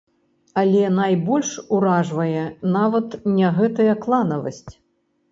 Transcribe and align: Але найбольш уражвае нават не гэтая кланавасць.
Але 0.59 0.79
найбольш 0.99 1.51
уражвае 1.79 2.45
нават 2.75 3.07
не 3.35 3.47
гэтая 3.59 3.93
кланавасць. 4.07 4.73